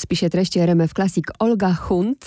spisie 0.00 0.30
treści 0.30 0.60
RMF 0.60 0.94
Classic 0.94 1.24
Olga 1.38 1.72
Hunt. 1.74 2.26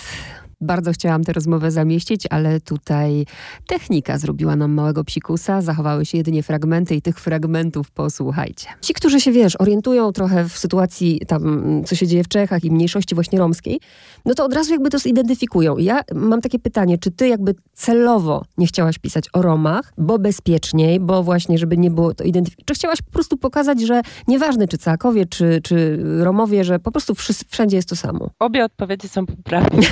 Bardzo 0.60 0.92
chciałam 0.92 1.24
tę 1.24 1.32
rozmowę 1.32 1.70
zamieścić, 1.70 2.26
ale 2.30 2.60
tutaj 2.60 3.26
technika 3.66 4.18
zrobiła 4.18 4.56
nam 4.56 4.72
małego 4.72 5.04
psikusa. 5.04 5.62
Zachowały 5.62 6.06
się 6.06 6.18
jedynie 6.18 6.42
fragmenty 6.42 6.94
i 6.94 7.02
tych 7.02 7.20
fragmentów 7.20 7.90
posłuchajcie. 7.90 8.66
Ci, 8.80 8.94
którzy 8.94 9.20
się, 9.20 9.32
wiesz, 9.32 9.60
orientują 9.60 10.12
trochę 10.12 10.48
w 10.48 10.58
sytuacji 10.58 11.20
tam, 11.26 11.62
co 11.86 11.94
się 11.94 12.06
dzieje 12.06 12.24
w 12.24 12.28
Czechach 12.28 12.64
i 12.64 12.70
mniejszości 12.70 13.14
właśnie 13.14 13.38
romskiej, 13.38 13.80
no 14.24 14.34
to 14.34 14.44
od 14.44 14.54
razu 14.54 14.72
jakby 14.72 14.90
to 14.90 14.98
zidentyfikują. 14.98 15.76
I 15.76 15.84
ja 15.84 16.00
mam 16.14 16.40
takie 16.40 16.58
pytanie, 16.58 16.98
czy 16.98 17.10
ty 17.10 17.28
jakby 17.28 17.54
celowo 17.72 18.44
nie 18.58 18.66
chciałaś 18.66 18.98
pisać 18.98 19.24
o 19.32 19.42
Romach, 19.42 19.92
bo 19.98 20.18
bezpieczniej, 20.18 21.00
bo 21.00 21.22
właśnie, 21.22 21.58
żeby 21.58 21.76
nie 21.76 21.90
było 21.90 22.14
to 22.14 22.24
identyfikować, 22.24 22.66
czy 22.66 22.74
chciałaś 22.74 23.02
po 23.02 23.10
prostu 23.10 23.36
pokazać, 23.36 23.80
że 23.80 24.02
nieważne 24.28 24.68
czy 24.68 24.78
Całakowie, 24.78 25.26
czy, 25.26 25.60
czy 25.62 25.98
Romowie, 26.20 26.64
że 26.64 26.78
po 26.78 26.92
prostu 26.92 27.14
wszędzie 27.48 27.76
jest 27.76 27.88
to 27.88 27.96
samo? 27.96 28.30
Obie 28.38 28.64
odpowiedzi 28.64 29.08
są 29.08 29.26
poprawne. 29.26 29.82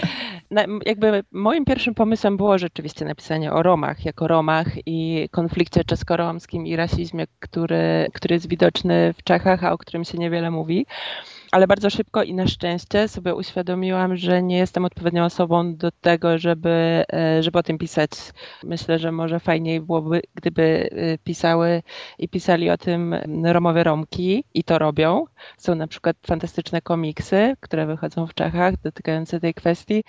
jakby 0.86 1.22
moim 1.32 1.64
pierwszym 1.64 1.94
pomysłem 1.94 2.36
było 2.36 2.58
rzeczywiście 2.58 3.04
napisanie 3.04 3.52
o 3.52 3.62
Romach, 3.62 4.04
jako 4.04 4.28
Romach 4.28 4.66
i 4.86 5.28
konflikcie 5.30 5.84
czesko-romskim 5.84 6.66
i 6.66 6.76
rasizmie, 6.76 7.26
który, 7.40 8.06
który 8.14 8.34
jest 8.34 8.48
widoczny 8.48 9.14
w 9.18 9.22
Czechach, 9.22 9.64
a 9.64 9.72
o 9.72 9.78
którym 9.78 10.04
się 10.04 10.18
niewiele 10.18 10.50
mówi 10.50 10.86
ale 11.50 11.66
bardzo 11.66 11.90
szybko 11.90 12.22
i 12.22 12.34
na 12.34 12.46
szczęście 12.46 13.08
sobie 13.08 13.34
uświadomiłam, 13.34 14.16
że 14.16 14.42
nie 14.42 14.56
jestem 14.58 14.84
odpowiednią 14.84 15.24
osobą 15.24 15.76
do 15.76 15.90
tego, 15.90 16.38
żeby, 16.38 17.04
e, 17.12 17.42
żeby 17.42 17.58
o 17.58 17.62
tym 17.62 17.78
pisać. 17.78 18.10
Myślę, 18.64 18.98
że 18.98 19.12
może 19.12 19.40
fajniej 19.40 19.80
byłoby, 19.80 20.22
gdyby 20.34 20.90
e, 20.92 21.18
pisały 21.18 21.82
i 22.18 22.28
pisali 22.28 22.70
o 22.70 22.78
tym 22.78 23.14
Romowe 23.44 23.84
Romki 23.84 24.44
i 24.54 24.64
to 24.64 24.78
robią. 24.78 25.24
Są 25.58 25.74
na 25.74 25.86
przykład 25.86 26.16
fantastyczne 26.26 26.82
komiksy, 26.82 27.56
które 27.60 27.86
wychodzą 27.86 28.26
w 28.26 28.34
Czechach 28.34 28.74
dotykające 28.76 29.40
tej 29.40 29.54
kwestii. 29.54 30.04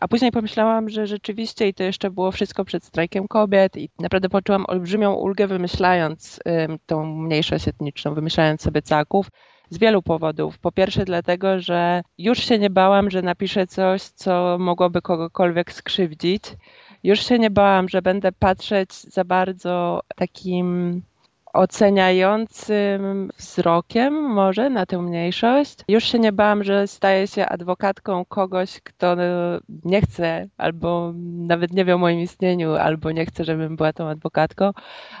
A 0.00 0.08
później 0.08 0.32
pomyślałam, 0.32 0.88
że 0.88 1.06
rzeczywiście 1.06 1.68
i 1.68 1.74
to 1.74 1.82
jeszcze 1.82 2.10
było 2.10 2.32
wszystko 2.32 2.64
przed 2.64 2.84
strajkiem 2.84 3.28
kobiet 3.28 3.76
i 3.76 3.90
naprawdę 3.98 4.28
poczułam 4.28 4.64
olbrzymią 4.68 5.14
ulgę 5.14 5.46
wymyślając 5.46 6.40
tą 6.86 7.06
mniejszość 7.06 7.68
etniczną, 7.68 8.14
wymyślając 8.14 8.62
sobie 8.62 8.82
caków 8.82 9.30
z 9.70 9.78
wielu 9.78 10.02
powodów. 10.02 10.58
Po 10.58 10.72
pierwsze, 10.72 11.04
dlatego, 11.04 11.60
że 11.60 12.02
już 12.18 12.38
się 12.38 12.58
nie 12.58 12.70
bałam, 12.70 13.10
że 13.10 13.22
napiszę 13.22 13.66
coś, 13.66 14.02
co 14.02 14.56
mogłoby 14.60 15.02
kogokolwiek 15.02 15.72
skrzywdzić. 15.72 16.44
Już 17.04 17.26
się 17.26 17.38
nie 17.38 17.50
bałam, 17.50 17.88
że 17.88 18.02
będę 18.02 18.32
patrzeć 18.32 18.94
za 18.94 19.24
bardzo 19.24 20.00
takim 20.16 21.02
oceniającym 21.52 23.30
wzrokiem 23.38 24.14
może 24.14 24.70
na 24.70 24.86
tę 24.86 25.02
mniejszość. 25.02 25.78
Już 25.88 26.04
się 26.04 26.18
nie 26.18 26.32
bałam, 26.32 26.64
że 26.64 26.86
staję 26.86 27.26
się 27.26 27.46
adwokatką 27.46 28.24
kogoś, 28.24 28.80
kto 28.80 29.16
nie 29.84 30.00
chce 30.00 30.48
albo 30.56 31.12
nawet 31.38 31.72
nie 31.72 31.84
wie 31.84 31.94
o 31.94 31.98
moim 31.98 32.20
istnieniu, 32.20 32.72
albo 32.72 33.12
nie 33.12 33.26
chce, 33.26 33.44
żebym 33.44 33.76
była 33.76 33.92
tą 33.92 34.08
adwokatką. 34.08 34.70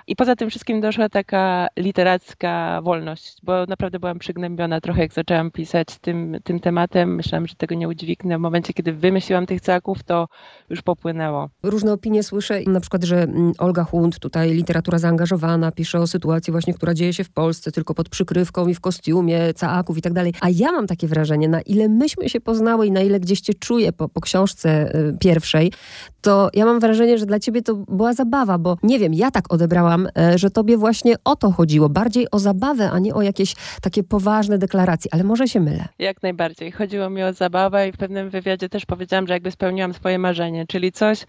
I 0.06 0.16
poza 0.16 0.36
tym 0.36 0.50
wszystkim 0.50 0.80
doszła 0.80 1.08
taka 1.08 1.68
literacka 1.76 2.82
wolność, 2.82 3.36
bo 3.42 3.66
naprawdę 3.66 3.98
byłam 3.98 4.18
przygnębiona 4.18 4.80
trochę, 4.80 5.02
jak 5.02 5.12
zaczęłam 5.12 5.50
pisać 5.50 5.98
tym, 5.98 6.36
tym 6.44 6.60
tematem. 6.60 7.14
Myślałam, 7.14 7.46
że 7.46 7.54
tego 7.54 7.74
nie 7.74 7.88
udźwignę. 7.88 8.38
W 8.38 8.40
momencie, 8.40 8.72
kiedy 8.72 8.92
wymyśliłam 8.92 9.46
tych 9.46 9.60
caków, 9.60 10.02
to 10.02 10.28
już 10.70 10.82
popłynęło. 10.82 11.48
Różne 11.62 11.92
opinie 11.92 12.22
słyszę, 12.22 12.60
na 12.66 12.80
przykład, 12.80 13.04
że 13.04 13.22
mm, 13.22 13.52
Olga 13.58 13.84
Hunt, 13.84 14.18
tutaj 14.18 14.50
literatura 14.50 14.98
zaangażowana, 14.98 15.72
pisze 15.72 15.98
o 15.98 16.06
sytuacji 16.18 16.50
właśnie, 16.50 16.74
która 16.74 16.94
dzieje 16.94 17.12
się 17.12 17.24
w 17.24 17.30
Polsce, 17.30 17.72
tylko 17.72 17.94
pod 17.94 18.08
przykrywką 18.08 18.68
i 18.68 18.74
w 18.74 18.80
kostiumie, 18.80 19.54
caaków 19.54 19.98
i 19.98 20.02
tak 20.02 20.12
dalej. 20.12 20.32
A 20.40 20.48
ja 20.50 20.72
mam 20.72 20.86
takie 20.86 21.06
wrażenie, 21.06 21.48
na 21.48 21.60
ile 21.60 21.88
myśmy 21.88 22.28
się 22.28 22.40
poznały 22.40 22.86
i 22.86 22.90
na 22.90 23.00
ile 23.00 23.20
gdzieś 23.20 23.40
cię 23.40 23.54
czuję 23.54 23.92
po, 23.92 24.08
po 24.08 24.20
książce 24.20 24.94
y, 24.94 25.16
pierwszej, 25.20 25.72
to 26.20 26.50
ja 26.54 26.64
mam 26.64 26.80
wrażenie, 26.80 27.18
że 27.18 27.26
dla 27.26 27.38
ciebie 27.38 27.62
to 27.62 27.74
była 27.74 28.12
zabawa, 28.12 28.58
bo 28.58 28.76
nie 28.82 28.98
wiem, 28.98 29.14
ja 29.14 29.30
tak 29.30 29.52
odebrałam, 29.52 30.06
y, 30.06 30.38
że 30.38 30.50
tobie 30.50 30.76
właśnie 30.76 31.14
o 31.24 31.36
to 31.36 31.50
chodziło, 31.52 31.88
bardziej 31.88 32.26
o 32.30 32.38
zabawę, 32.38 32.90
a 32.90 32.98
nie 32.98 33.14
o 33.14 33.22
jakieś 33.22 33.54
takie 33.82 34.02
poważne 34.02 34.58
deklaracje, 34.58 35.14
ale 35.14 35.24
może 35.24 35.48
się 35.48 35.60
mylę. 35.60 35.84
Jak 35.98 36.22
najbardziej. 36.22 36.72
Chodziło 36.72 37.10
mi 37.10 37.22
o 37.22 37.32
zabawę 37.32 37.88
i 37.88 37.92
w 37.92 37.96
pewnym 37.96 38.30
wywiadzie 38.30 38.68
też 38.68 38.86
powiedziałam, 38.86 39.26
że 39.26 39.32
jakby 39.32 39.50
spełniłam 39.50 39.94
swoje 39.94 40.18
marzenie, 40.18 40.66
czyli 40.66 40.92
coś, 40.92 41.26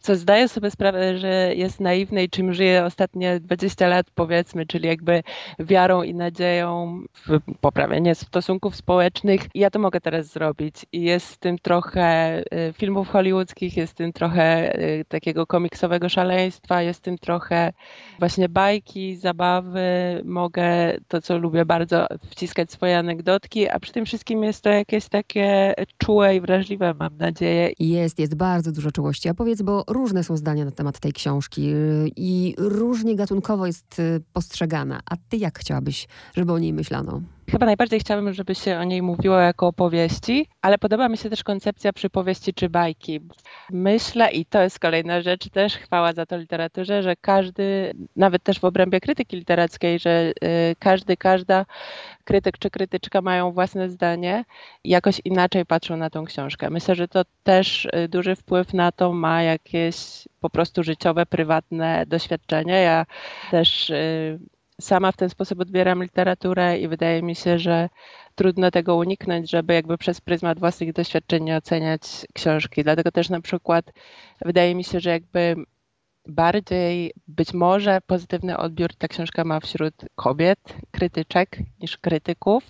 co 0.00 0.16
zdaję 0.16 0.48
sobie 0.48 0.70
sprawę, 0.70 1.18
że 1.18 1.54
jest 1.54 1.80
naiwne 1.80 2.24
i 2.24 2.30
czym 2.30 2.54
żyję 2.54 2.84
ostatnie 2.84 3.40
20 3.40 3.88
lat, 3.88 4.06
powiedzmy, 4.14 4.66
czyli 4.66 4.88
jakby 4.88 5.22
wiarą 5.58 6.02
i 6.02 6.14
nadzieją 6.14 7.02
w 7.26 7.40
poprawienie 7.60 8.14
stosunków 8.14 8.76
społecznych. 8.76 9.40
Ja 9.54 9.70
to 9.70 9.78
mogę 9.78 10.00
teraz 10.00 10.26
zrobić. 10.26 10.86
I 10.92 11.02
jest 11.02 11.34
w 11.34 11.38
tym 11.38 11.58
trochę 11.58 12.38
y, 12.40 12.72
filmów 12.72 13.08
hollywoodzkich, 13.08 13.76
jest 13.76 13.92
w 13.92 13.96
tym 13.96 14.12
trochę 14.12 14.78
y, 14.78 15.04
takiego 15.08 15.46
komiksowego 15.46 16.08
szaleństwa, 16.08 16.82
jest 16.82 17.00
w 17.00 17.02
tym 17.02 17.18
trochę 17.18 17.72
właśnie 18.18 18.48
bajki, 18.48 19.16
zabawy. 19.16 19.80
Mogę 20.24 20.96
to, 21.08 21.22
co 21.22 21.38
lubię 21.38 21.64
bardzo, 21.64 22.06
wciskać 22.30 22.72
swoje 22.72 22.98
anegdotki, 22.98 23.68
a 23.68 23.80
przy 23.80 23.92
tym 23.92 24.06
wszystkim 24.06 24.42
jest 24.42 24.64
to 24.64 24.70
jakieś 24.70 25.08
takie 25.08 25.74
czułe 25.98 26.36
i 26.36 26.40
wrażliwe, 26.40 26.94
mam 26.94 27.16
nadzieję. 27.16 27.72
Jest, 27.78 28.18
jest 28.18 28.34
bardzo 28.34 28.72
dużo 28.72 28.92
czułości. 28.92 29.28
A 29.28 29.34
powiedz, 29.34 29.62
bo 29.62 29.84
różne 29.90 30.24
są 30.24 30.36
zdania 30.36 30.64
na 30.64 30.70
temat 30.70 30.98
tej 30.98 31.12
książki 31.12 31.70
y, 31.70 32.10
i 32.16 32.54
różnie 32.58 33.16
gatunkowo 33.16 33.66
jest 33.66 33.98
y, 33.98 34.22
postrzegana. 34.32 35.00
A 35.10 35.16
ty 35.28 35.36
jak 35.36 35.58
chciałabyś, 35.58 36.08
żeby 36.36 36.52
o 36.52 36.58
niej 36.58 36.72
myślano? 36.72 37.22
Chyba 37.50 37.66
najbardziej 37.66 38.00
chciałabym, 38.00 38.34
żeby 38.34 38.54
się 38.54 38.78
o 38.78 38.84
niej 38.84 39.02
mówiło 39.02 39.38
jako 39.38 39.66
opowieści, 39.66 40.46
ale 40.62 40.78
podoba 40.78 41.08
mi 41.08 41.16
się 41.16 41.30
też 41.30 41.44
koncepcja 41.44 41.92
przypowieści 41.92 42.54
czy 42.54 42.68
bajki. 42.68 43.20
Myślę, 43.70 44.30
i 44.30 44.46
to 44.46 44.62
jest 44.62 44.78
kolejna 44.78 45.20
rzecz, 45.20 45.48
też 45.48 45.76
chwała 45.76 46.12
za 46.12 46.26
to 46.26 46.36
literaturze, 46.36 47.02
że 47.02 47.16
każdy, 47.16 47.92
nawet 48.16 48.42
też 48.42 48.60
w 48.60 48.64
obrębie 48.64 49.00
krytyki 49.00 49.36
literackiej, 49.36 49.98
że 49.98 50.32
y, 50.44 50.76
każdy, 50.78 51.16
każda 51.16 51.66
krytyk 52.24 52.58
czy 52.58 52.70
krytyczka 52.70 53.22
mają 53.22 53.52
własne 53.52 53.88
zdanie 53.88 54.44
i 54.84 54.90
jakoś 54.90 55.20
inaczej 55.24 55.66
patrzą 55.66 55.96
na 55.96 56.10
tą 56.10 56.24
książkę. 56.24 56.70
Myślę, 56.70 56.94
że 56.94 57.08
to 57.08 57.22
też 57.42 57.84
y, 57.84 58.08
duży 58.08 58.36
wpływ 58.36 58.74
na 58.74 58.92
to 58.92 59.12
ma 59.12 59.42
jakieś 59.42 59.96
po 60.40 60.50
prostu 60.50 60.82
życiowe, 60.82 61.26
prywatne 61.26 62.04
doświadczenie. 62.06 62.82
Ja 62.82 63.06
też 63.50 63.90
y, 63.90 64.38
sama 64.80 65.12
w 65.12 65.16
ten 65.16 65.30
sposób 65.30 65.60
odbieram 65.60 66.02
literaturę 66.02 66.78
i 66.78 66.88
wydaje 66.88 67.22
mi 67.22 67.34
się, 67.34 67.58
że 67.58 67.88
trudno 68.34 68.70
tego 68.70 68.96
uniknąć, 68.96 69.50
żeby 69.50 69.74
jakby 69.74 69.98
przez 69.98 70.20
pryzmat 70.20 70.58
własnych 70.58 70.92
doświadczeń 70.92 71.44
nie 71.44 71.56
oceniać 71.56 72.02
książki. 72.34 72.82
Dlatego 72.82 73.12
też 73.12 73.28
na 73.28 73.40
przykład 73.40 73.92
wydaje 74.44 74.74
mi 74.74 74.84
się, 74.84 75.00
że 75.00 75.10
jakby 75.10 75.56
bardziej 76.26 77.12
być 77.28 77.54
może 77.54 77.98
pozytywny 78.06 78.56
odbiór 78.56 78.94
ta 78.94 79.08
książka 79.08 79.44
ma 79.44 79.60
wśród 79.60 79.94
kobiet, 80.14 80.58
krytyczek 80.90 81.58
niż 81.80 81.98
krytyków. 81.98 82.64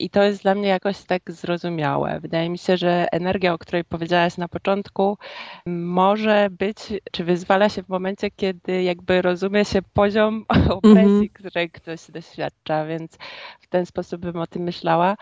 I 0.00 0.10
to 0.10 0.22
jest 0.22 0.42
dla 0.42 0.54
mnie 0.54 0.68
jakoś 0.68 1.04
tak 1.04 1.32
zrozumiałe. 1.32 2.20
Wydaje 2.20 2.50
mi 2.50 2.58
się, 2.58 2.76
że 2.76 3.06
energia, 3.12 3.52
o 3.52 3.58
której 3.58 3.84
powiedziałaś 3.84 4.36
na 4.36 4.48
początku, 4.48 5.18
może 5.66 6.48
być, 6.50 6.76
czy 7.12 7.24
wyzwala 7.24 7.68
się 7.68 7.82
w 7.82 7.88
momencie, 7.88 8.30
kiedy 8.30 8.82
jakby 8.82 9.22
rozumie 9.22 9.64
się 9.64 9.82
poziom 9.92 10.44
opresji, 10.78 11.30
-hmm. 11.30 11.32
której 11.32 11.70
ktoś 11.70 12.10
doświadcza, 12.10 12.86
więc 12.86 13.18
w 13.60 13.66
ten 13.68 13.86
sposób 13.86 14.20
bym 14.20 14.36
o 14.36 14.46
tym 14.46 14.62
myślała. 14.62 15.16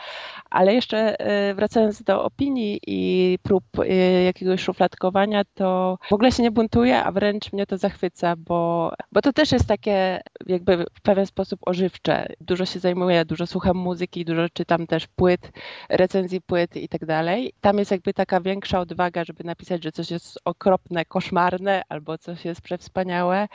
Ale 0.51 0.75
jeszcze 0.75 1.21
e, 1.21 1.55
wracając 1.55 2.03
do 2.03 2.25
opinii 2.25 2.81
i 2.87 3.39
prób 3.43 3.65
e, 3.79 4.23
jakiegoś 4.23 4.61
szufladkowania, 4.61 5.43
to 5.55 5.99
w 6.09 6.13
ogóle 6.13 6.33
się 6.33 6.43
nie 6.43 6.51
buntuję, 6.51 7.05
a 7.05 7.13
wręcz 7.13 7.53
mnie 7.53 7.67
to 7.67 7.79
zachwyca, 7.79 8.35
bo, 8.37 8.93
bo 9.13 9.23
to 9.23 9.33
też 9.33 9.53
jest 9.53 9.67
takie 9.67 10.21
jakby 10.47 10.85
w 10.95 11.01
pewien 11.01 11.27
sposób 11.27 11.61
ożywcze. 11.67 12.27
Dużo 12.41 12.65
się 12.67 12.81
zajmuję, 12.81 13.25
dużo 13.25 13.47
słucham 13.47 13.77
muzyki, 13.77 14.25
dużo 14.25 14.49
czytam 14.49 14.66
czytam 14.67 14.87
też 14.87 15.07
płyt, 15.07 15.53
recenzji 15.89 16.41
płyt 16.41 16.77
i 16.77 16.89
tak 16.89 17.07
dalej. 17.07 17.53
Tam 17.61 17.79
jest 17.79 17.91
jakby 17.91 18.15
taka 18.15 18.41
większa 18.41 18.81
odwaga, 18.81 19.25
żeby 19.25 19.45
napisać, 19.45 19.85
że 19.85 19.93
coś 19.93 20.11
jest 20.11 20.39
okropne, 20.45 21.05
koszmarne 21.05 21.83
albo 21.89 22.19
coś 22.19 22.45
jest 22.45 22.61
przewspaniałe 22.61 23.49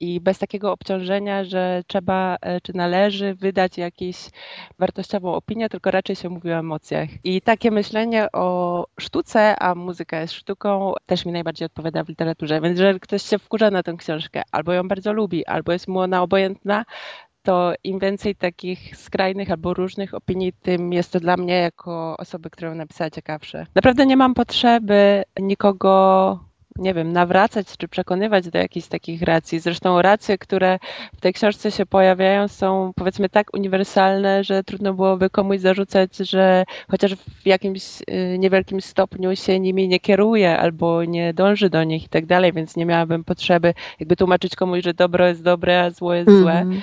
i 0.00 0.20
bez 0.20 0.38
takiego 0.38 0.72
obciążenia, 0.72 1.44
że 1.44 1.82
trzeba 1.86 2.36
e, 2.40 2.60
czy 2.60 2.76
należy 2.76 3.34
wydać 3.34 3.78
jakąś 3.78 4.30
wartościową 4.78 5.34
opinię, 5.34 5.68
tylko 5.68 5.90
raczej 5.90 6.16
się 6.16 6.28
mówi 6.28 6.52
o 6.52 6.58
emocjach. 6.58 7.08
I 7.24 7.42
takie 7.42 7.70
myślenie 7.70 8.26
o 8.32 8.86
sztuce, 9.00 9.58
a 9.58 9.74
muzyka 9.74 10.20
jest 10.20 10.34
sztuką, 10.34 10.92
też 11.06 11.26
mi 11.26 11.32
najbardziej 11.32 11.66
odpowiada 11.66 12.04
w 12.04 12.08
literaturze. 12.08 12.60
Więc 12.60 12.78
jeżeli 12.78 13.00
ktoś 13.00 13.22
się 13.22 13.38
wkurza 13.38 13.70
na 13.70 13.82
tę 13.82 13.94
książkę, 13.98 14.42
albo 14.52 14.72
ją 14.72 14.88
bardzo 14.88 15.12
lubi, 15.12 15.46
albo 15.46 15.72
jest 15.72 15.88
mu 15.88 16.00
ona 16.00 16.22
obojętna, 16.22 16.84
to 17.42 17.72
im 17.84 17.98
więcej 17.98 18.34
takich 18.34 18.96
skrajnych 18.96 19.50
albo 19.50 19.74
różnych 19.74 20.14
opinii, 20.14 20.52
tym 20.52 20.92
jest 20.92 21.12
to 21.12 21.20
dla 21.20 21.36
mnie 21.36 21.54
jako 21.54 22.16
osoby, 22.18 22.50
którą 22.50 22.74
napisała 22.74 23.10
ciekawsze. 23.10 23.66
Naprawdę 23.74 24.06
nie 24.06 24.16
mam 24.16 24.34
potrzeby 24.34 25.22
nikogo 25.40 26.48
nie 26.78 26.94
wiem, 26.94 27.12
nawracać 27.12 27.66
czy 27.78 27.88
przekonywać 27.88 28.50
do 28.50 28.58
jakichś 28.58 28.88
takich 28.88 29.22
racji. 29.22 29.60
Zresztą 29.60 30.02
racje, 30.02 30.38
które 30.38 30.78
w 31.16 31.20
tej 31.20 31.32
książce 31.32 31.70
się 31.70 31.86
pojawiają, 31.86 32.48
są 32.48 32.92
powiedzmy 32.96 33.28
tak 33.28 33.54
uniwersalne, 33.54 34.44
że 34.44 34.64
trudno 34.64 34.94
byłoby 34.94 35.30
komuś 35.30 35.58
zarzucać, 35.58 36.16
że 36.16 36.64
chociaż 36.90 37.14
w 37.14 37.46
jakimś 37.46 37.82
y, 38.00 38.38
niewielkim 38.38 38.80
stopniu 38.80 39.36
się 39.36 39.60
nimi 39.60 39.88
nie 39.88 40.00
kieruje 40.00 40.58
albo 40.58 41.04
nie 41.04 41.34
dąży 41.34 41.70
do 41.70 41.84
nich 41.84 42.04
i 42.04 42.08
tak 42.08 42.26
dalej, 42.26 42.52
więc 42.52 42.76
nie 42.76 42.86
miałabym 42.86 43.24
potrzeby 43.24 43.74
jakby 44.00 44.16
tłumaczyć 44.16 44.56
komuś, 44.56 44.84
że 44.84 44.94
dobro 44.94 45.26
jest 45.26 45.42
dobre, 45.42 45.82
a 45.82 45.90
zło 45.90 46.14
jest 46.14 46.30
złe. 46.30 46.52
Mhm. 46.52 46.82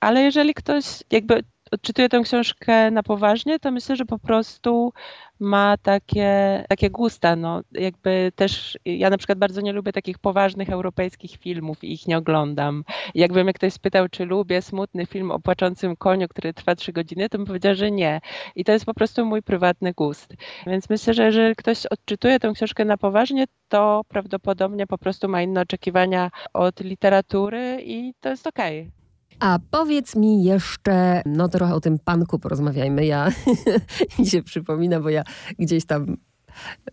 Ale 0.00 0.22
jeżeli 0.22 0.54
ktoś 0.54 0.84
jakby 1.10 1.42
odczytuje 1.70 2.08
tę 2.08 2.20
książkę 2.20 2.90
na 2.90 3.02
poważnie, 3.02 3.58
to 3.58 3.70
myślę, 3.70 3.96
że 3.96 4.04
po 4.04 4.18
prostu 4.18 4.92
ma 5.40 5.76
takie, 5.76 6.64
takie 6.68 6.90
gusta. 6.90 7.36
No, 7.36 7.60
jakby 7.72 8.32
też 8.34 8.78
ja 8.84 9.10
na 9.10 9.18
przykład 9.18 9.38
bardzo 9.38 9.60
nie 9.60 9.72
lubię 9.72 9.92
takich 9.92 10.18
poważnych 10.18 10.70
europejskich 10.70 11.36
filmów 11.36 11.84
i 11.84 11.92
ich 11.92 12.06
nie 12.06 12.18
oglądam. 12.18 12.84
Jakby 13.14 13.44
mnie 13.44 13.52
ktoś 13.52 13.72
spytał, 13.72 14.08
czy 14.08 14.24
lubię 14.24 14.62
smutny 14.62 15.06
film 15.06 15.30
o 15.30 15.40
płaczącym 15.40 15.96
koniu, 15.96 16.28
który 16.28 16.54
trwa 16.54 16.74
trzy 16.74 16.92
godziny, 16.92 17.28
to 17.28 17.38
bym 17.38 17.46
powiedziała, 17.46 17.74
że 17.74 17.90
nie. 17.90 18.20
I 18.56 18.64
to 18.64 18.72
jest 18.72 18.84
po 18.84 18.94
prostu 18.94 19.26
mój 19.26 19.42
prywatny 19.42 19.92
gust. 19.92 20.34
Więc 20.66 20.90
myślę, 20.90 21.14
że 21.14 21.24
jeżeli 21.24 21.56
ktoś 21.56 21.86
odczytuje 21.86 22.40
tę 22.40 22.52
książkę 22.54 22.84
na 22.84 22.96
poważnie, 22.96 23.44
to 23.68 24.02
prawdopodobnie 24.08 24.86
po 24.86 24.98
prostu 24.98 25.28
ma 25.28 25.42
inne 25.42 25.60
oczekiwania 25.60 26.30
od 26.52 26.80
literatury 26.80 27.78
i 27.84 28.14
to 28.20 28.28
jest 28.28 28.46
okej. 28.46 28.80
Okay. 28.80 28.97
A 29.40 29.58
powiedz 29.70 30.16
mi 30.16 30.44
jeszcze, 30.44 31.22
no 31.26 31.48
trochę 31.48 31.74
o 31.74 31.80
tym 31.80 31.98
panku 31.98 32.38
porozmawiajmy. 32.38 33.06
Ja 33.06 33.32
mi 34.18 34.26
się 34.26 34.42
przypomina, 34.42 35.00
bo 35.00 35.10
ja 35.10 35.22
gdzieś 35.58 35.86
tam 35.86 36.16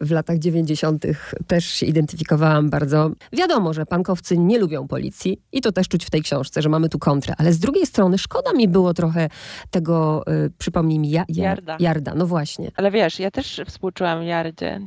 w 0.01 0.11
latach 0.11 0.39
90. 0.39 1.05
też 1.47 1.65
się 1.65 1.85
identyfikowałam 1.85 2.69
bardzo. 2.69 3.11
Wiadomo, 3.33 3.73
że 3.73 3.85
pankowcy 3.85 4.37
nie 4.37 4.59
lubią 4.59 4.87
policji 4.87 5.41
i 5.51 5.61
to 5.61 5.71
też 5.71 5.87
czuć 5.87 6.05
w 6.05 6.09
tej 6.09 6.21
książce, 6.21 6.61
że 6.61 6.69
mamy 6.69 6.89
tu 6.89 6.99
kontrę, 6.99 7.33
ale 7.37 7.53
z 7.53 7.59
drugiej 7.59 7.85
strony 7.85 8.17
szkoda 8.17 8.53
mi 8.53 8.67
było 8.67 8.93
trochę 8.93 9.29
tego, 9.69 10.23
y, 10.45 10.51
przypomnij 10.57 10.99
mi, 10.99 11.09
ja, 11.09 11.25
ja, 11.29 11.43
Jarda. 11.43 11.77
Jarda, 11.79 12.15
no 12.15 12.27
właśnie. 12.27 12.71
Ale 12.75 12.91
wiesz, 12.91 13.19
ja 13.19 13.31
też 13.31 13.61
współczułam 13.67 14.23
Jardzie. 14.23 14.81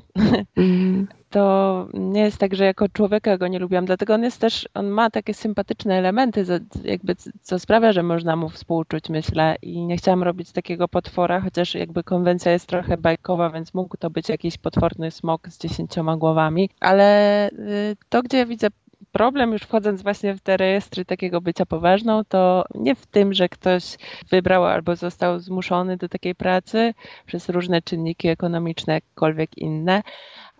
Mm 0.56 1.06
to 1.30 1.86
nie 1.94 2.20
jest 2.20 2.38
tak, 2.38 2.54
że 2.54 2.64
jako 2.64 2.88
człowieka 2.88 3.38
go 3.38 3.48
nie 3.48 3.58
lubiłam, 3.58 3.84
dlatego 3.84 4.14
on 4.14 4.22
jest 4.22 4.40
też, 4.40 4.68
on 4.74 4.88
ma 4.88 5.10
takie 5.10 5.34
sympatyczne 5.34 5.94
elementy, 5.94 6.44
jakby 6.84 7.14
co 7.42 7.58
sprawia, 7.58 7.92
że 7.92 8.02
można 8.02 8.36
mu 8.36 8.48
współczuć, 8.48 9.08
myślę 9.08 9.56
i 9.62 9.86
nie 9.86 9.96
chciałam 9.96 10.22
robić 10.22 10.52
takiego 10.52 10.88
potwora, 10.88 11.40
chociaż 11.40 11.74
jakby 11.74 12.04
konwencja 12.04 12.52
jest 12.52 12.66
trochę 12.66 12.96
bajkowa, 12.96 13.50
więc 13.50 13.74
mógł 13.74 13.96
to 13.96 14.10
być 14.10 14.28
jakiś 14.28 14.58
potworny 14.58 15.10
smok 15.10 15.48
z 15.48 15.58
dziesięcioma 15.58 16.16
głowami, 16.16 16.70
ale 16.80 17.48
y, 17.50 17.96
to, 18.08 18.22
gdzie 18.22 18.46
widzę 18.46 18.68
problem, 19.12 19.52
już 19.52 19.62
wchodząc 19.62 20.02
właśnie 20.02 20.34
w 20.34 20.40
te 20.40 20.56
rejestry 20.56 21.04
takiego 21.04 21.40
bycia 21.40 21.66
poważną, 21.66 22.24
to 22.24 22.64
nie 22.74 22.94
w 22.94 23.06
tym, 23.06 23.34
że 23.34 23.48
ktoś 23.48 23.96
wybrał 24.30 24.64
albo 24.64 24.96
został 24.96 25.38
zmuszony 25.38 25.96
do 25.96 26.08
takiej 26.08 26.34
pracy 26.34 26.94
przez 27.26 27.48
różne 27.48 27.82
czynniki 27.82 28.28
ekonomiczne, 28.28 28.94
jakkolwiek 28.94 29.58
inne, 29.58 30.02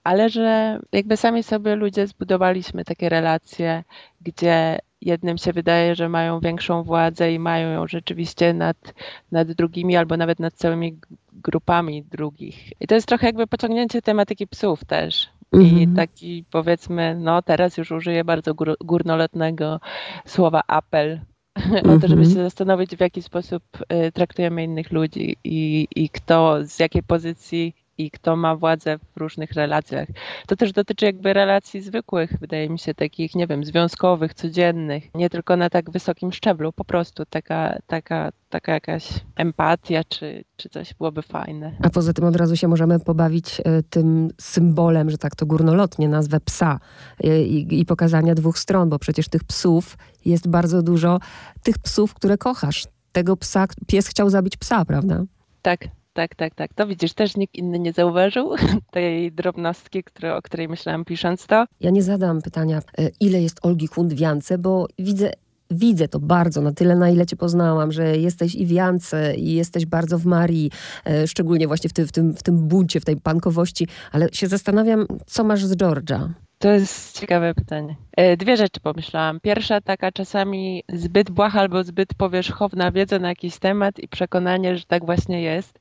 ale 0.08 0.30
że 0.30 0.80
jakby 0.92 1.16
sami 1.16 1.42
sobie 1.42 1.76
ludzie 1.76 2.06
zbudowaliśmy 2.06 2.84
takie 2.84 3.08
relacje, 3.08 3.84
gdzie 4.20 4.78
jednym 5.00 5.38
się 5.38 5.52
wydaje, 5.52 5.94
że 5.94 6.08
mają 6.08 6.40
większą 6.40 6.82
władzę 6.82 7.32
i 7.32 7.38
mają 7.38 7.70
ją 7.70 7.86
rzeczywiście 7.86 8.54
nad, 8.54 8.94
nad 9.32 9.52
drugimi 9.52 9.96
albo 9.96 10.16
nawet 10.16 10.40
nad 10.40 10.54
całymi 10.54 10.98
grupami 11.32 12.02
drugich. 12.02 12.72
I 12.80 12.86
to 12.86 12.94
jest 12.94 13.06
trochę 13.06 13.26
jakby 13.26 13.46
pociągnięcie 13.46 14.02
tematyki 14.02 14.46
psów 14.46 14.84
też. 14.84 15.28
I 15.52 15.56
mhm. 15.56 15.96
taki 15.96 16.44
powiedzmy, 16.50 17.16
no 17.20 17.42
teraz 17.42 17.76
już 17.76 17.90
użyję 17.90 18.24
bardzo 18.24 18.54
gór, 18.54 18.76
górnolotnego 18.84 19.80
słowa 20.26 20.62
apel 20.66 21.20
o 21.94 22.00
to, 22.00 22.08
żeby 22.08 22.22
mhm. 22.22 22.24
się 22.24 22.42
zastanowić, 22.42 22.96
w 22.96 23.00
jaki 23.00 23.22
sposób 23.22 23.62
y, 24.06 24.12
traktujemy 24.12 24.64
innych 24.64 24.92
ludzi 24.92 25.36
i, 25.44 25.88
i 25.96 26.10
kto 26.10 26.58
z 26.64 26.78
jakiej 26.78 27.02
pozycji 27.02 27.74
i 27.98 28.10
kto 28.10 28.36
ma 28.36 28.56
władzę 28.56 28.98
w 28.98 29.16
różnych 29.16 29.52
relacjach. 29.52 30.08
To 30.46 30.56
też 30.56 30.72
dotyczy 30.72 31.04
jakby 31.04 31.32
relacji 31.32 31.80
zwykłych, 31.80 32.32
wydaje 32.40 32.70
mi 32.70 32.78
się, 32.78 32.94
takich, 32.94 33.34
nie 33.34 33.46
wiem, 33.46 33.64
związkowych, 33.64 34.34
codziennych, 34.34 35.14
nie 35.14 35.30
tylko 35.30 35.56
na 35.56 35.70
tak 35.70 35.90
wysokim 35.90 36.32
szczeblu, 36.32 36.72
po 36.72 36.84
prostu 36.84 37.24
taka, 37.30 37.78
taka, 37.86 38.32
taka 38.48 38.72
jakaś 38.72 39.08
empatia 39.36 40.04
czy, 40.08 40.44
czy 40.56 40.68
coś 40.68 40.94
byłoby 40.94 41.22
fajne. 41.22 41.76
A 41.82 41.90
poza 41.90 42.12
tym 42.12 42.24
od 42.24 42.36
razu 42.36 42.56
się 42.56 42.68
możemy 42.68 43.00
pobawić 43.00 43.60
e, 43.64 43.82
tym 43.82 44.28
symbolem, 44.40 45.10
że 45.10 45.18
tak 45.18 45.36
to 45.36 45.46
górnolotnie 45.46 46.08
nazwę 46.08 46.40
psa 46.40 46.80
e, 47.24 47.42
i, 47.42 47.80
i 47.80 47.86
pokazania 47.86 48.34
dwóch 48.34 48.58
stron, 48.58 48.88
bo 48.88 48.98
przecież 48.98 49.28
tych 49.28 49.44
psów 49.44 49.98
jest 50.24 50.48
bardzo 50.48 50.82
dużo, 50.82 51.18
tych 51.62 51.78
psów, 51.78 52.14
które 52.14 52.38
kochasz. 52.38 52.84
Tego 53.12 53.36
psa, 53.36 53.66
pies 53.86 54.08
chciał 54.08 54.30
zabić 54.30 54.56
psa, 54.56 54.84
prawda? 54.84 55.24
Tak, 55.62 55.88
tak, 56.18 56.34
tak, 56.34 56.54
tak. 56.54 56.74
To 56.74 56.86
widzisz, 56.86 57.12
też 57.14 57.36
nikt 57.36 57.54
inny 57.54 57.78
nie 57.78 57.92
zauważył 57.92 58.54
tej 58.90 59.32
drobnostki, 59.32 60.04
które, 60.04 60.36
o 60.36 60.42
której 60.42 60.68
myślałam 60.68 61.04
pisząc 61.04 61.46
to. 61.46 61.64
Ja 61.80 61.90
nie 61.90 62.02
zadam 62.02 62.42
pytania, 62.42 62.82
e, 62.98 63.10
ile 63.20 63.40
jest 63.42 63.58
Olgi 63.62 63.86
Hund 63.86 64.14
w 64.14 64.18
Jance, 64.18 64.58
bo 64.58 64.86
widzę 64.98 65.30
widzę 65.70 66.08
to 66.08 66.20
bardzo, 66.20 66.60
na 66.60 66.72
tyle, 66.72 66.96
na 66.96 67.10
ile 67.10 67.26
cię 67.26 67.36
poznałam, 67.36 67.92
że 67.92 68.16
jesteś 68.16 68.54
i 68.54 68.66
w 68.66 68.70
Jance, 68.70 69.34
i 69.36 69.54
jesteś 69.54 69.86
bardzo 69.86 70.18
w 70.18 70.26
Marii, 70.26 70.70
e, 71.06 71.26
szczególnie 71.26 71.66
właśnie 71.66 71.90
w 71.90 71.92
tym, 71.92 72.06
w, 72.06 72.12
tym, 72.12 72.34
w 72.34 72.42
tym 72.42 72.68
buncie, 72.68 73.00
w 73.00 73.04
tej 73.04 73.16
pankowości, 73.16 73.88
ale 74.12 74.28
się 74.32 74.46
zastanawiam, 74.46 75.06
co 75.26 75.44
masz 75.44 75.64
z 75.64 75.76
Georgia? 75.76 76.34
To 76.58 76.70
jest 76.70 77.20
ciekawe 77.20 77.54
pytanie. 77.54 77.96
E, 78.18 78.36
dwie 78.36 78.56
rzeczy 78.56 78.80
pomyślałam. 78.80 79.40
Pierwsza 79.40 79.80
taka 79.80 80.12
czasami 80.12 80.84
zbyt 80.88 81.30
błaha 81.30 81.60
albo 81.60 81.84
zbyt 81.84 82.14
powierzchowna 82.14 82.90
wiedza 82.90 83.18
na 83.18 83.28
jakiś 83.28 83.58
temat 83.58 83.98
i 83.98 84.08
przekonanie, 84.08 84.76
że 84.76 84.84
tak 84.84 85.06
właśnie 85.06 85.42
jest, 85.42 85.78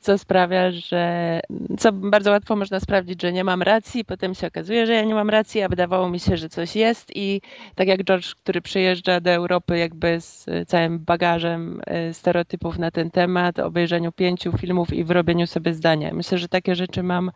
co 0.00 0.18
sprawia, 0.18 0.70
że 0.70 1.40
co 1.78 1.92
bardzo 1.92 2.30
łatwo 2.30 2.56
można 2.56 2.80
sprawdzić, 2.80 3.22
że 3.22 3.32
nie 3.32 3.44
mam 3.44 3.62
racji, 3.62 4.04
potem 4.04 4.34
się 4.34 4.46
okazuje, 4.46 4.86
że 4.86 4.92
ja 4.94 5.02
nie 5.02 5.14
mam 5.14 5.30
racji, 5.30 5.62
a 5.62 5.68
wydawało 5.68 6.10
mi 6.10 6.20
się, 6.20 6.36
że 6.36 6.48
coś 6.48 6.76
jest 6.76 7.16
i 7.16 7.40
tak 7.74 7.88
jak 7.88 8.04
George, 8.04 8.34
który 8.34 8.60
przyjeżdża 8.60 9.20
do 9.20 9.30
Europy 9.30 9.78
jakby 9.78 10.20
z 10.20 10.46
całym 10.68 10.98
bagażem 10.98 11.80
e, 11.86 12.14
stereotypów 12.14 12.78
na 12.78 12.90
ten 12.90 13.10
temat, 13.10 13.58
obejrzeniu 13.58 14.12
pięciu 14.12 14.58
filmów 14.58 14.92
i 14.92 15.04
wyrobieniu 15.04 15.46
sobie 15.46 15.74
zdania. 15.74 16.14
Myślę, 16.14 16.38
że 16.38 16.48
takie 16.48 16.74
rzeczy 16.74 17.02
mam 17.02 17.30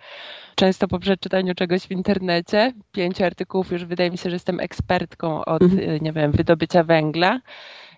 często 0.54 0.88
po 0.88 0.98
przeczytaniu 0.98 1.54
czegoś 1.54 1.82
w 1.82 1.90
internecie. 1.90 2.72
Pięć 2.92 3.20
artykułów 3.20 3.72
już 3.72 3.84
wydaje 3.84 4.10
mi 4.10 4.18
się, 4.18 4.30
że 4.30 4.39
jestem 4.40 4.60
ekspertką 4.60 5.44
od, 5.44 5.62
mhm. 5.62 6.02
nie 6.02 6.12
wiem, 6.12 6.32
wydobycia 6.32 6.84
węgla. 6.84 7.40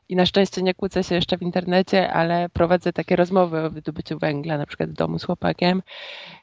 I 0.08 0.16
na 0.16 0.26
szczęście 0.26 0.62
nie 0.62 0.74
kłócę 0.74 1.04
się 1.04 1.14
jeszcze 1.14 1.38
w 1.38 1.42
internecie, 1.42 2.12
ale 2.12 2.48
prowadzę 2.48 2.92
takie 2.92 3.16
rozmowy 3.16 3.60
o 3.60 3.70
wydobyciu 3.70 4.18
węgla, 4.18 4.58
na 4.58 4.66
przykład 4.66 4.90
w 4.90 4.92
domu 4.92 5.18
z 5.18 5.24
chłopakiem. 5.24 5.82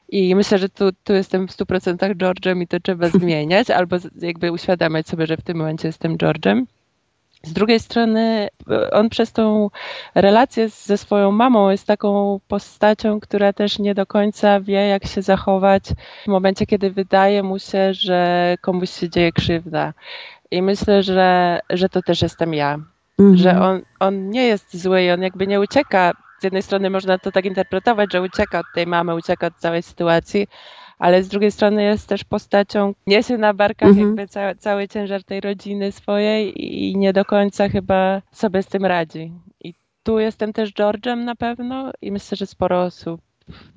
I 0.08 0.34
myślę, 0.34 0.58
że 0.58 0.68
tu, 0.68 0.90
tu 1.04 1.12
jestem 1.12 1.48
w 1.48 1.50
100% 1.50 2.14
George'em 2.14 2.62
i 2.62 2.66
to 2.66 2.80
trzeba 2.80 3.08
zmieniać, 3.18 3.70
albo 3.70 3.96
jakby 4.20 4.52
uświadamiać 4.52 5.08
sobie, 5.08 5.26
że 5.26 5.36
w 5.36 5.42
tym 5.42 5.58
momencie 5.58 5.88
jestem 5.88 6.16
George'em. 6.16 6.64
Z 7.42 7.52
drugiej 7.52 7.80
strony, 7.80 8.48
on 8.92 9.08
przez 9.08 9.32
tą 9.32 9.70
relację 10.14 10.68
ze 10.68 10.98
swoją 10.98 11.32
mamą 11.32 11.70
jest 11.70 11.86
taką 11.86 12.40
postacią, 12.48 13.20
która 13.20 13.52
też 13.52 13.78
nie 13.78 13.94
do 13.94 14.06
końca 14.06 14.60
wie, 14.60 14.88
jak 14.88 15.06
się 15.06 15.22
zachować 15.22 15.84
w 16.24 16.28
momencie, 16.28 16.66
kiedy 16.66 16.90
wydaje 16.90 17.42
mu 17.42 17.58
się, 17.58 17.94
że 17.94 18.54
komuś 18.60 18.90
się 18.90 19.10
dzieje 19.10 19.32
krzywda. 19.32 19.92
I 20.50 20.62
myślę, 20.62 21.02
że, 21.02 21.60
że 21.70 21.88
to 21.88 22.02
też 22.02 22.22
jestem 22.22 22.54
ja. 22.54 22.78
Mhm. 23.18 23.36
Że 23.36 23.60
on, 23.60 23.82
on 24.00 24.30
nie 24.30 24.46
jest 24.46 24.76
zły 24.76 25.02
i 25.02 25.10
on 25.10 25.22
jakby 25.22 25.46
nie 25.46 25.60
ucieka. 25.60 26.12
Z 26.40 26.44
jednej 26.44 26.62
strony 26.62 26.90
można 26.90 27.18
to 27.18 27.32
tak 27.32 27.44
interpretować, 27.44 28.12
że 28.12 28.22
ucieka 28.22 28.58
od 28.58 28.66
tej 28.74 28.86
mamy, 28.86 29.14
ucieka 29.14 29.46
od 29.46 29.56
całej 29.56 29.82
sytuacji, 29.82 30.48
ale 31.00 31.22
z 31.22 31.28
drugiej 31.28 31.50
strony 31.50 31.82
jest 31.82 32.08
też 32.08 32.24
postacią, 32.24 32.94
niesie 33.06 33.38
na 33.38 33.54
barkach 33.54 33.88
mhm. 33.88 34.06
jakby 34.06 34.28
ca 34.28 34.54
cały 34.54 34.88
ciężar 34.88 35.24
tej 35.24 35.40
rodziny 35.40 35.92
swojej 35.92 36.64
i 36.64 36.96
nie 36.96 37.12
do 37.12 37.24
końca 37.24 37.68
chyba 37.68 38.22
sobie 38.32 38.62
z 38.62 38.66
tym 38.66 38.84
radzi. 38.84 39.32
I 39.64 39.74
tu 40.02 40.18
jestem 40.18 40.52
też 40.52 40.72
George'em 40.72 41.24
na 41.24 41.34
pewno 41.34 41.92
i 42.02 42.12
myślę, 42.12 42.36
że 42.36 42.46
sporo 42.46 42.82
osób 42.82 43.20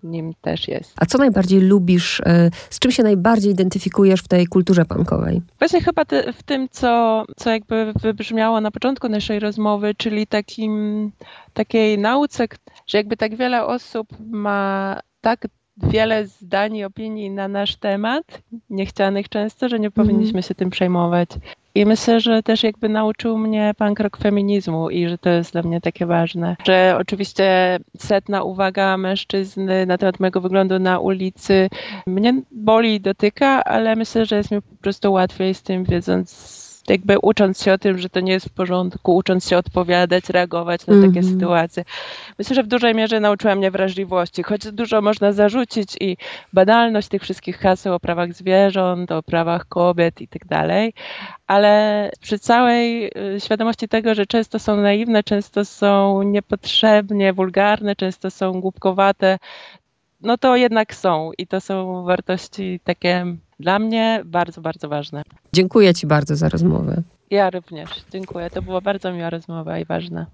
nim 0.04 0.34
też 0.42 0.68
jest. 0.68 0.94
A 0.98 1.06
co 1.06 1.18
najbardziej 1.18 1.62
lubisz, 1.62 2.22
e, 2.26 2.50
z 2.70 2.80
czym 2.80 2.92
się 2.92 3.04
najbardziej 3.04 3.52
identyfikujesz 3.52 4.22
w 4.22 4.28
tej 4.28 4.48
kulturze 4.48 4.86
punkowej? 4.86 5.42
Właśnie 5.60 5.82
chyba 5.82 6.06
te, 6.06 6.34
w 6.34 6.44
tym, 6.44 6.68
co, 6.72 7.24
co 7.36 7.50
jakby 7.50 7.94
wybrzmiało 8.02 8.62
na 8.62 8.72
początku 8.72 9.10
naszej 9.10 9.40
rozmowy, 9.40 9.96
czyli 9.98 10.28
takim, 10.28 11.12
takiej 11.54 11.98
nauce, 11.98 12.48
że 12.88 12.98
jakby 12.98 13.18
tak 13.18 13.36
wiele 13.36 13.66
osób 13.66 14.08
ma 14.20 15.00
tak 15.22 15.48
wiele 15.78 16.26
zdań 16.28 16.76
i 16.76 16.84
opinii 16.84 17.32
na 17.32 17.48
nasz 17.48 17.76
temat, 17.76 18.42
niechcianych 18.70 19.30
często, 19.30 19.70
że 19.70 19.80
nie 19.80 19.88
mhm. 19.88 20.08
powinniśmy 20.08 20.44
się 20.44 20.56
tym 20.56 20.70
przejmować. 20.70 21.30
I 21.76 21.86
myślę, 21.86 22.20
że 22.20 22.44
też 22.44 22.64
jakby 22.64 22.90
nauczył 22.90 23.38
mnie 23.38 23.74
punk 23.78 24.00
rock 24.00 24.18
feminizmu 24.18 24.90
i 24.90 25.10
że 25.10 25.18
to 25.18 25.30
jest 25.30 25.52
dla 25.52 25.62
mnie 25.62 25.82
takie 25.82 26.06
ważne. 26.06 26.56
Że 26.66 26.96
oczywiście 27.00 27.80
setna 27.98 28.44
uwaga 28.44 28.98
mężczyzny 28.98 29.86
na 29.86 29.98
temat 29.98 30.20
mojego 30.20 30.42
wyglądu 30.42 30.80
na 30.80 31.00
ulicy 31.00 31.70
mnie 32.08 32.42
boli 32.52 32.96
i 32.96 33.02
dotyka, 33.02 33.64
ale 33.64 33.96
myślę, 33.96 34.26
że 34.26 34.36
jest 34.36 34.52
mi 34.52 34.62
po 34.62 34.76
prostu 34.82 35.14
łatwiej 35.14 35.54
z 35.54 35.64
tym 35.64 35.84
wiedząc 35.84 36.63
jakby 36.88 37.20
ucząc 37.20 37.64
się 37.64 37.74
o 37.74 37.78
tym, 37.78 37.98
że 37.98 38.10
to 38.10 38.20
nie 38.20 38.32
jest 38.32 38.46
w 38.46 38.54
porządku, 38.54 39.16
ucząc 39.16 39.50
się 39.50 39.58
odpowiadać, 39.58 40.30
reagować 40.30 40.88
na 40.88 40.94
takie 40.96 41.20
Mhm. 41.20 41.26
sytuacje. 41.26 41.84
Myślę, 42.40 42.56
że 42.56 42.64
w 42.64 42.68
dużej 42.68 42.96
mierze 42.96 43.20
nauczyła 43.20 43.56
mnie 43.56 43.72
wrażliwości, 43.72 44.44
choć 44.44 44.72
dużo 44.72 45.02
można 45.02 45.32
zarzucić 45.32 45.98
i 46.00 46.18
banalność 46.54 47.08
tych 47.08 47.22
wszystkich 47.22 47.58
haseł 47.58 47.94
o 47.94 48.00
prawach 48.00 48.34
zwierząt, 48.34 49.12
o 49.12 49.24
prawach 49.24 49.68
kobiet 49.68 50.22
i 50.22 50.28
tak 50.28 50.46
dalej, 50.46 50.94
ale 51.48 52.10
przy 52.22 52.40
całej 52.40 53.06
y, 53.36 53.40
świadomości 53.40 53.88
tego, 53.88 54.16
że 54.16 54.26
często 54.26 54.60
są 54.60 54.78
naiwne, 54.78 55.24
często 55.24 55.66
są 55.66 56.24
niepotrzebnie 56.24 57.34
wulgarne, 57.34 57.96
często 57.96 58.32
są 58.32 58.62
głupkowate, 58.62 59.40
no 60.24 60.38
to 60.38 60.56
jednak 60.56 60.96
są 60.96 61.32
i 61.38 61.48
to 61.48 61.62
są 61.62 62.04
wartości 62.04 62.80
takie 62.84 63.26
dla 63.60 63.80
mnie 63.80 64.22
bardzo, 64.26 64.62
bardzo 64.62 64.90
ważne. 64.90 65.24
Dziękuję 65.54 65.94
Ci 65.94 66.08
bardzo 66.08 66.36
za 66.36 66.50
rozmowę. 66.50 67.02
Ja 67.30 67.50
również. 67.50 67.90
Dziękuję. 68.12 68.50
To 68.50 68.62
była 68.62 68.82
bardzo 68.82 69.14
miła 69.14 69.30
rozmowa 69.30 69.80
i 69.80 69.86
ważna. 69.86 70.26